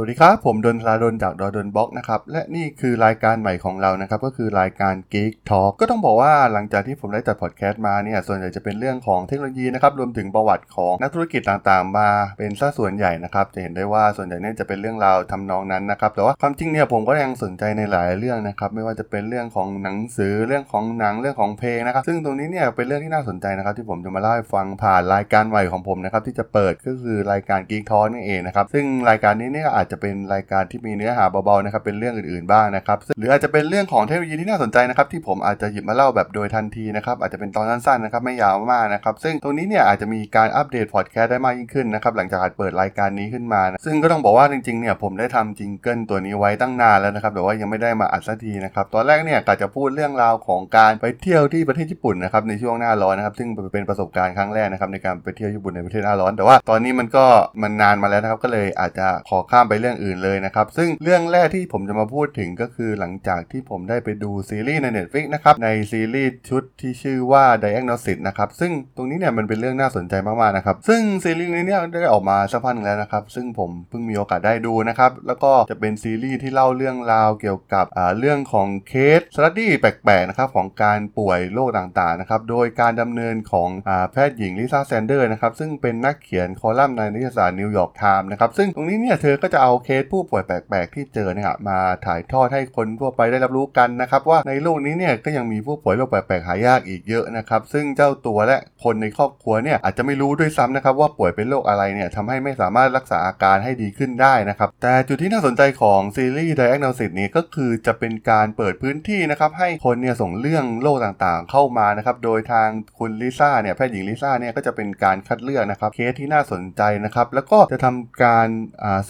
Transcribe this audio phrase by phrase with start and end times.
[0.00, 12.08] สวัสดีครับ ผมดนทราดนจากดอดนบล็อกนะครับ และนี่คือรายการใหม่ของเรานะครับ ก็คือรายการ Geek Talk ก็ต้องบอกว่าหลังจากที่ผมได้จัดพอดแคสต์มาเนี่ยส่วนใหญ่จะเป็นเรื่องของเทคโนโลยีนะครับ รวมถึงประวัติของนักธุรกิจต่างๆ มา
[12.38, 57.24] เป็นสัดส่วนใหญ่นะครับ จะเห็นได้ว่าส่วนใหญ่เนี่ยจะเป็นเรื่องราวทำนองนั้นนะครับ แต่ว่าความจริงเนี่ยผมก็ยังสนใจในหลายเรื่องนะครับ ไม่ว่าจะเป็นเรื่องของหนังสือเรื่องของหนังเรื่องของเพลงนะครับ ซึ่งตรงนี้เนี่ยเป็นเรื่องที่น่าสนใจนะครับ ที่ผมจะมาเล่าให้ฟังผ่านรายการใหม่ของผมนะครับที่จะเปิดก็คือรายการ Geek Talk นั่นเองนะครับซึ่งรายการนี้เนี่ยอาจจะเป็นรายการที่มีเนื้อหาเบาๆนะครับเป็นเรื่องอื่นๆบ้างนะครับหรืออาจจะเป็นเรื่องของเทคโนโลยีที่น่าสนใจนะครับที่ผมอาจจะหยิบมาเล่าแบบโดยทันทีนะครับอาจจะเป็นตอนสั้นๆนะครับไม่ยาวมากนะครับซึ่งตรงนี้เนี่ยอาจจะมีการอัปเดตพอดแคสต์ได้มากยิ่งขึ้นนะครับหลังจากเปิดรายการนี้ขึ้นมานะซึ่งก็ต้องบอกว่าจริงๆเนี่ยผมได้ทำ jingle ตัวนี้ไว้ตั้งนานแล้วนะครับแต่ว่ายังไม่ได้มาอัดสักทีนะครับตอนแรกเนี่ยกะจะพูดเรื่องราวของการไปเที่ยวที่ประเทศญี่ปุ่นนะครับในช่วงหน้าร้อนนะครับซึ่งเป็นประสบการณ์ครั้งแรกนะครับในการไปเที่ยวญี่ปุ่นในประเทศหน้าร้อน แต่ว่าตอนนี้มันก็
[57.62, 77.86] มันนานมาแล้วนะครับก็เลยอาจจะขอข้ามไปเรื่องอื่นเลยนะครับ ซึ่งเรื่องแรกที่ผมจะมาพูดถึงก็คือหลังจากที่ผมได้ไปดูซีรีส์ใน Netflix นะครับ ในซีรีส์ชุดที่ชื่อว่า Diagnosis นะครับ ซึ่งตรงนี้เนี่ยมันเป็นเรื่องน่าสนใจมากๆนะครับ ซึ่งซีรีส์นี้เนี่ยได้ออกมาสักพักหนึงแล้วนะครับ ซึ่งผมเพิ่งมีโอกาสได้ดูนะครับ แล้วก็จะเป็นซีรีส์ที่เล่าเรื่องราวเกี่ยวกับ
[78.18, 118.48] เรื่องของ case study แปลกๆนะครับของการป่วยโรคต่างๆนะครับ โดยการดำเนินของแพทย์หญิงลิซ่าแซนเดอร์นะครับ ซึ่งเป็นนักเขียนคอลัมน์ในนิตยสารนิวยอร์กไทม์นะครับ ซึ่งตรงนี้เนี่ยเธอก็จะเอาเคสผู้ป่วยแปลกๆ ที่เจอเนี่ยมาถ่ายทอดให้คนทั่วไปได้รับรู้กันนะครับ ว่าในโลกนี้เนี่ยก็ยังมีผู้ป่วยโรคแปลกๆหายากอีกเยอะนะครับ ซึ่งเจ้าตัวและคนในครอบครัวเนี่ยอาจจะไม่รู้ด้วยซ้ำนะครับว่าป่วยเป็นโรคอะไรเนี่ยทำให้ไม่สามารถรักษาอาการให้ดีขึ้นได้นะครับแต่จุดที่น่าสนใจของซีรีส์ Diagnosis นี้ก็คือจะเป็นการเปิดพื้นที่นะครับให้คนเนี่ยส่งเรื่องโรคต่างๆ เข้ามานะครับโดยทางคุณลิซ่าเนี่ยแพทย์หญิงลิซ่าเนี่ยก็จะเป็นการคัดเลือกนะครับเคสที่น่าสนใจนะครับแล้วก็จะทำการ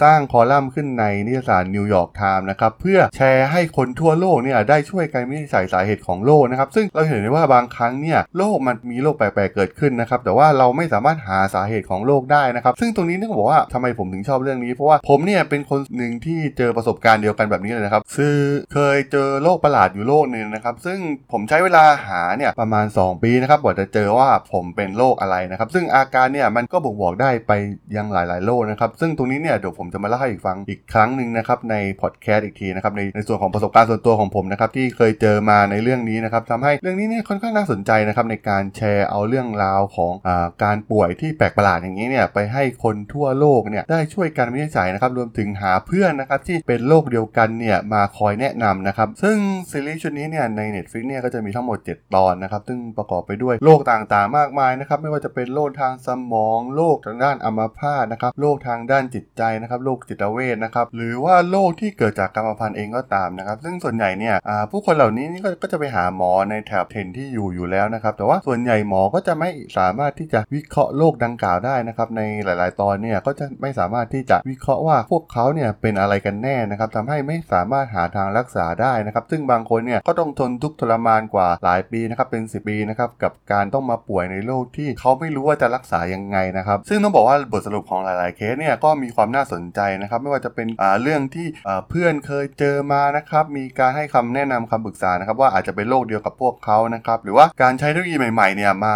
[0.02, 18.38] สร้างคอลัมน์ขึ้นในนิตยสารนิวยอร์กไทม์นะครับเพื่อแชร์ให้คนทั่วโลกเนี่ยได้ช่วยกันวินิจฉัยสาเหตุของโรคนะครับซึ่งเราเห็นได้ว่าบางครั้งเนี่ยโรคมันมีโรคแปลกๆเกิดขึ้นนะครับแต่ว่าเราไม่สามารถหาสาเหตุของโรคได้นะครับซึ่งตรงนี้ต้องบอกว่าทำไมผมถึงชอบเรื่องนี้ เพราะว่าผมเนี่ยเป็นคนหนึ่งที่เจอประสบการณ์เดียวกันแบบนี้เลยนะครับคือ
[18.72, 20.98] เคยเจอโรคประหลาดอยู่โรคหนึ่งนะครับซึ่ง
[21.32, 27.52] ผมใช้เวลาหาเนี่ยประมาณ 2 ปีนะครับกว่าจะเจอว่าผมเป็นโรคอะไรนะครับซึ่งอาการเนี่ยมันก็บ่งบอกได้ไป
[27.96, 49.38] ยังหลาย ๆโรคนะครับซึ่งตรงนี้เนี่ยเดี๋ยวผมจะมาเล่าให้อีกฟังอีกครั้งหนึ่งนะครับในพอดแคสต์อีกทีนะครับในในส่วนของประสบการณ์ส่วนตัวของผมนะครับที่เคยเจอมาในเรื่องนี้นะครับทำให้เรื่องนี้เนี่ยค่อนข้างน่าสนใจนะครับในการแชร์เอาเรื่องราวของอาการป่วยที่แปลกประหลาดอย่างนี้เนี่ยไปให้คนทั่วโลกเนี่ยได้ช่วยกันวินิจฉัยนะครับรวมถึงหาเพื่อนนะครับที่เป็นโรคเดียวกันเนี่ยมาคอยแนะนำนะครับซึ่ง
[49.70, 64.34] ซีรีส์ชุดนี้เนี่ยใน Netflix เนี่ยก็จะมีทั้งหมด 7 ตอนนะครับซึ่งประกอบไปด้วยโรคต่างๆ มากมายนะครับไม่ว่าจะเป็นโรคทางสมองโรคทางด้านอัมพาตนะครับโรคทางด้านจิตใจนะครับโรคจิตเวชนะครับหรือว่าโรคที่เกิดจากกรรมพันธุ์เองก็ตามนะครับ ซึ่งส่วนใหญ่เนี่ย
[64.70, 90.68] ผู้คนเหล่านี้นี่ก็ก็จะไปหาหมอในแถบเทนที่อยู่อยู่แล้วนะครับ แต่ว่าส่วนใหญ่หมอก็จะไม่สามารถที่จะวิเคราะห์โรคดังกล่าวได้นะครับในหลาย ๆ ตอนเนี่ยก็จะไม่สามารถที่จะวิเคราะห์ว่าพวกเขาเนี่ยเป็นอะไรกันแน่นะครับทำให้ไม่สามารถหาทางรักษาได้นะครับ ซึ่งบางคนเนี่ยก็ต้องทนทุกข์ทรมานกว่าหลายปีนะครับเป็น 10 ปีนะครับกับการต้องมาป่วยในโรคที่เขาไม่รู้ว่าจะรักษายังไงนะครับ ซึ่งต้องบอกว่าบทสรุปของหลาย ๆ เคสเนี่ยก็มีความน่าสนใจนะครับไม่ว่าจะเป็น
[91.02, 91.46] เรื่องที่
[91.90, 98.94] เพื่อนเคยเจอมานะครับมีการให้คำแนะนำคำปรึกษานะครับว่าอาจจะเป็นโรคเดียวกับพวกเขานะครับหรือว่าการใช้เทคโนโลยีใหม่ๆเนี่ยมา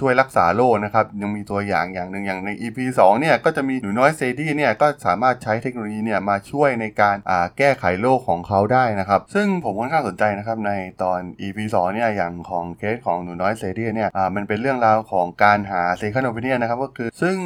[0.00, 7.16] ช่วยรักษาโรคนะครับยังมีตัวอย่างอย่างหนึ่งอย่างใน EP 2เนี่ยก็จะมีหนูน้อยเซดี้เนี่ยก็สามารถใช้เทคโนโลยีเนี่ยมาช่วยในการ
[7.58, 17.36] แก้ไขโรคของเขาได้นะครับ ซึ่งผมค่อนข้างสนใจนะครับในตอน EP 2เนี่ยอย่างของเคสของหนูน้อยเซดี้เนี่ยอ่ามันเป็นเรื่องราวของการหาเซคันโอ p ิเนียนะครับก็คือซึ่ง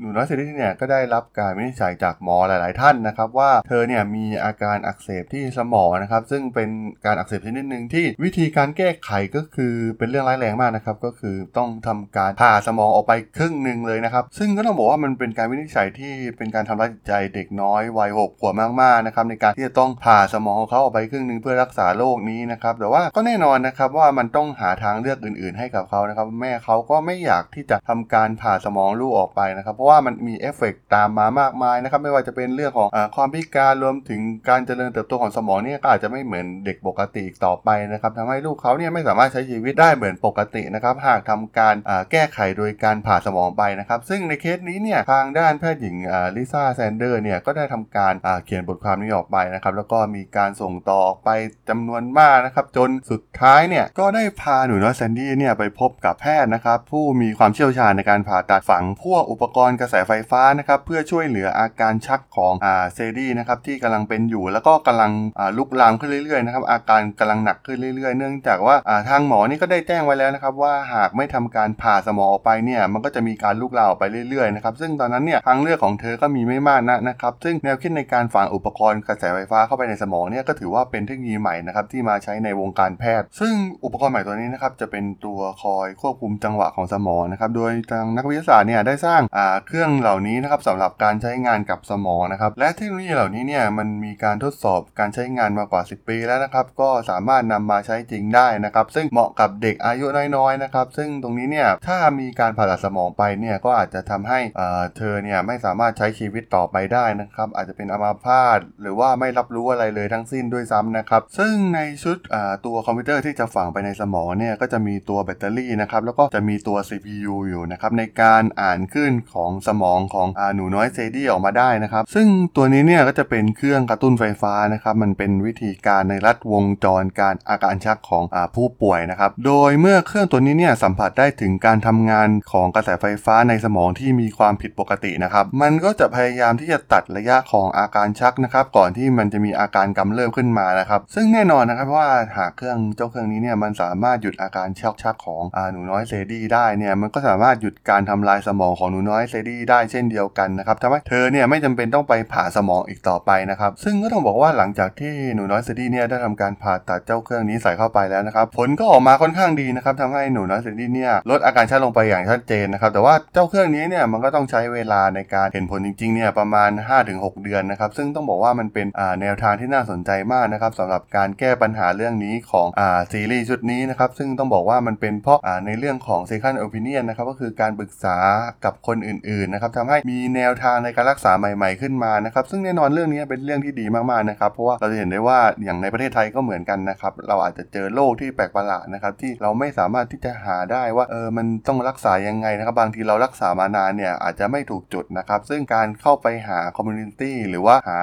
[0.00, 6.68] หนูน้อยเซดี้เนี่ยก็ได้รับการวินิจฉัยจากหมอหลาย ๆ ท่านนะครับว่าเธอเนี่ยมีอาการอักเสบที่สมองนะครับซึ่งเป็น
[7.06, 41.74] การอักเสบชนิดหนึ่งที่วิธีการแก้ไขก็คือเป็นเรื่องร้ายแรงมากนะครับก็คือต้องทำการผ่าสมองออกไปครึ่งหนึ่งเลยนะครับซึ่งก็ต้องบอกว่ามันเป็นการวินิจฉัยที่เป็นการทำร้ายจิตใจเด็กน้อยวัยหกขวบมาก ๆ นะครับในการที่จะต้องผ่าสมองของเขาออกไปครึ่งหนึ่งเพื่อรักษาโรคนี้นะครับแต่ว่าก็แน่นอนนะครับว่ามันต้องหาทางเลือกอื่น ๆ ให้กับเขานะครับแม่เขาก็ไม่อยากที่จะทำการผ่าสมองลูกออกไปนะครับเพราะว่ามันมีเอฟเฟกตามมามากมายนะครับไม่ไม่ว่าจะเป็นเรื่องของความพิการรวมถึงการเจริญเติบโตของสมองเนี่ยก็อาจจะไม่เหมือนเด็กปกติอีกต่อไปนะครับทำให้ลูกเขาเนี่ยไม่สามารถใช้ชีวิตได้เหมือนปกตินะครับหากทำการ
[42.10, 45.96] แก้ไขโดยการผ่าสมองไปนะครับซึ่งในเคสนี้เนี่ยทางด้านแพทย์หญิง
[46.36, 48.12] ลิซ่าแซนเดอร์เนี่ยก็ได้ทำการ
[48.44, 51.30] เขียนบทความนี้ออกไปนะครับแล้วก็มีการส่งต่อออกไป
[51.68, 89.22] จำนวนมากนะครับจนสุดท้ายเนี่ยก็ได้พาหนูน้อยเซดี้เนี่ยไปพบกับแพทย์นะครับผู้มีความเชี่ยวชาญในการผ่าตัดฝังพวกอุปกรณ์กระแสไฟฟ้านะครับเพื่อช่วยเหลืออาการชักของอ่าเซดี้นะครับที่กำลังเป็นอยู่ แล้วก็กำลังอ่าลุกลามขึ้นเรื่อยๆนะครับอาการกำลังหนักขึ้นเรื่อยๆ เนื่องจากว่าอ่าทางหมอนี่ก็ได้แจ้งไว้แล้วนะครับว่าหากไม่ทำการผ่าสมองออกไปเนี่ยมันก็จะมีการลุกลามออกไปเรื่อยๆนะครับซึ่งตอนนั้นเนี่ยทางเลือกของเธอก็มีไม่มากนะนะครับซึ่งแนวคิดในการฝังอุปกรณ์กระแสไฟฟ้าเข้าไปในสมองเนี่ยก็ถือว่าเป็นเทคโนโลยีใหม่นะครับที่มาใช้ในวงการแพทย์ ซึ่งอุปกรณ์ใหม่ตัวนี้นะครับจะเป็นตัวคอยควบคุมจังหวะของสมองนะครับโดยทางนักวิทยาศาสตร์เนี่ยได้สร้าง
[89.66, 100.06] เครื่องเหล่านี้นะครับสำหรับการใช้งานกับสมองนะครับ และเทคโนโลยีเหล่านี้เนี่ยมันมีการทดสอบการใช้งานมากว่า 10 ปีแล้วนะครับ ก็สามารถนำมาใช้จริงได้นะครับ ซึ่งเหมาะกับเด็กอายุ
[100.36, 122.26] น้อยๆนะครับ ซึ่งตรงนี้เนี่ยถ้ามีการผ่าตัดสมองไปเนี่ยก็อาจจะทำให้อ่าเธอเนี่ยไม่สามารถใช้ชีวิตต่อไปได้นะครับ อาจจะเป็นอัมพาตหรือว่าไม่รับรู้อะไรเลยทั้งสิ้นด้วยซ้ำนะครับ ซึ่งในชุดอ่าตัวคอมพิวเตอร์ที่จะฝังไปในสมองเนี่ยก็จะมีตัวแบตเตอรี่นะครับแล้วก็จะมีตัว CPU อยู่นะครับในการอ่านคลื่นของสมองของอหนูน้อยเซดี้ออกมาได้นะครับ ซึ่ง
[122.56, 142.08] ตัวนี้เนี่ยก็จะเป็นเครื่องกระตุ้นไฟฟ้านะครับ มันเป็นวิธีการในการลัดวงจรการอาการชักของอผู้ป่วยนะครับ โดยเมื่อเครื่องตัวนี้เนี่ยสัมผัสได้ถึงการทำงานของกระแสไฟฟ้าในสมองที่มีความผิดปกตินะครับ มันก็จะพยายามที่จะตัดระยะของอาการชักนะครับ ก่อนที่มันจะมีอาการกำเริบขึ้นมานะครับ ซึ่งแน่นอนนะครับว่า
[142.38, 166.70] หากเครื่องเจ้าเครื่องนี้เนี่ยมันสามารถหยุดอาการชักชักของอหนูน้อยเซดี้ได้เนี่ยมันก็สามารถหยุดการทำลายสมองของหนูน้อยเซดี้ได้เช่นเดียวกันนะครับทำให้เธอเนี่ยไม่จำเป็นต้องไปผ่าสมองอีกต่อไปนะครับ ซึ่งก็ต้องบอกว่าหลังจากที่หนูน้อยเซดี้เนี่ยได้ทำการผ่าตัดเจ้าเครื่องนี้ใส่เข้าไปแล้วนะครับ ผลก็ออกมาค่อนข้างดีนะครับทำให้หนูน้อยเซดี้เนี่ยลดอาการชักลงไปอย่างชัดเจนนะครับ แต่ว่าเจ้าเครื่องนี้เนี่ยมันก็ต้องใช้เวลาในการเห็นผลจริงๆเนี่ยประมาณ
[167.06, 168.86] 5-6 เดือนนะครับ ซึ่งต้องบอกว่ามันเป็น
[169.20, 172.82] แนวทางที่น่าสนใจมากนะครับสำหรับการแก้ปัญหาเรื่องนี้ของอ
[173.12, 178.16] ซีรีส์ชุดนี้นะครับซึ่งต้องบอกว่ามันเป็นเพราะาในเรื่องของ second opinion นะครับก็คือการปรึกษา
[178.64, 198.00] กับคนอื่นๆนะครับทำให้มีแนวทางในการรักษาใหม่ๆขึ้นมานะครับซึ่งแน่นอนเรื่องนี้เป็นเรื่องที่ดีมากๆนะครับเพราะว่าเราจะเห็นได้ว่าอย่างในประเทศไทยก็เหมือนกันนะครับเราอาจจะเจอโรคที่แปลกประหลาดนะครับที่เราไม่สามารถที่จะหาได้ว่าเออมันต้องรักษายังไงนะครับบางทีเรารักษามานานเนี่ยอาจจะไม่ถูกจุดนะครับซึ่งการเข้าไปหา community หรือว่าหา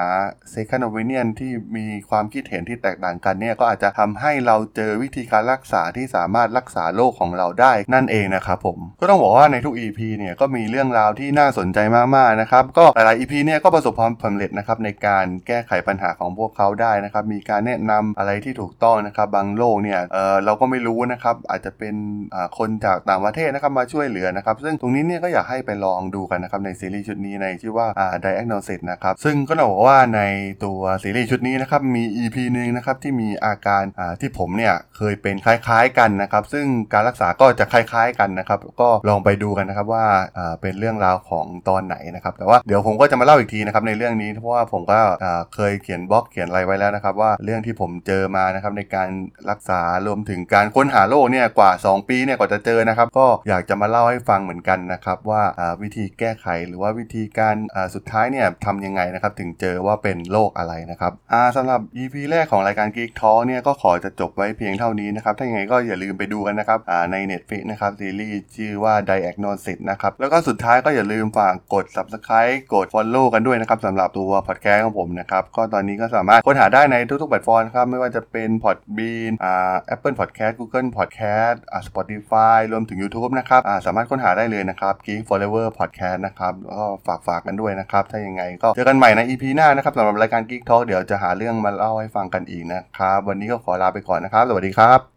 [0.54, 11.78] second opinion ที่มีความคิดเห็นที่แตกต่างกันเนี่ยก็อาจจะทำให้เราเจอวิธีการรักษาที่สามารถรักษาโรคของเราได้นั่นเองนะครับผมก็ต้องบอกว่าในทุก EP เนี่ยก็มีเรื่องราวที่น่าสนใจ
[12.16, 21.94] มากๆนะครับก็หลายๆ EP เนี่ยก็ประสบความสำเร็จนะครับในการแก้ไขปัญหาของพวกเขาได้นะครับ มีการแนะนำอะไรที่ถูกต้องนะครับบางโรคเนี่ยเออเราก็ไม่รู้นะครับอาจจะเป็น
[22.58, 30.22] คนจากต่างประเทศนะครับมาช่วยเหลือนะครับ ซึ่งตรงนี้เนี่ยก็อยากให้ไปลองดูกันนะครับในซีรีส์ชุดนี้ในชื่อว่าอ่า Diagnosis นะครับซึ่งก็ต้องบอกว่าใน
[30.64, 40.06] ตัวซีรีส์ชุดนี้นะครับมี EP หนึ่งนะครับที่มีอาการอ่าที่ผมเนี่ยเคยเป็นคล้ายๆกันนะครับ ซึ่งการรักษาก็จะคล้ายๆกันนะครับ ก็ลองไปดูกันนะครับว่า
[40.38, 45.00] อ่าเป็นเรื่องราวของตอนไหนนะครับ แต่ว่าเดี๋ยวผมก็จะมาเล่าอีกทีนะครับในเรื่องนี้เพราะว่าผมก็
[45.54, 49.08] เคยเขียนบล็อกเขียนอะไรไว้แล้วนะครับว่าเรื่องที่ผมเจอมานะครับในการ
[49.50, 55.42] รักษารวมถึงการค้นหาโรคเนี่ยกว่า 2 ปีเนี่ยกว่าจะเจอนะครับ ก็อยากจะมาเล่าให้ฟังเหมือนกันนะครับว่า
[55.82, 57.56] วิธีแก้ไขหรือว่าวิธีการ
[57.94, 66.78] สุดท้ายเนี่ยทำยังไงนะครับถึงเจอว่าเป็นโรคอะไรนะครับอ่าสำหรับ EP แรกของรายการ Geek Talk เนี่ยก็ขอจะจบไว้เพียงเท่านี้นะครับถ้าอย่างไรก็อย่าลืมไปดูกันนะครับ
[67.12, 80.88] ใน Netflix นะครับซีรีส์ชื่อว่า Diagnosis นะครับแล้วก็สุดท้ายก็อย่าลืมฝากกด Subscribe กด Follow กันด้วยนะครับสำหรับตัว Podcast ของผมนะครับก็ตอนนี้ก็สามารถค้นหาได้ในทุกๆแพลตฟอร์มครับไม่ว่าจะเป็น Podbean อ่า Apple Podcast Google
[80.98, 94.44] Podcast อ่า Spotify รวมถึง YouTube นะครับอ่าสามารถค้นหาได้เลยนะครับ Geek Forever Podcast นะครับแล้วก็ฝากฝากกันด้วยนะครับถ้ายังไงก็เจอกันใหม่ใน EP หน้านะครับสำหรับรายการ Geek Talk เดี๋ยวจะหาเรื่องมาเล่าให้ฟังกันอีกนะครับวันนี้ก็ขอลาไปก่อนนะครับ
[94.48, 95.15] สวัสดีครับ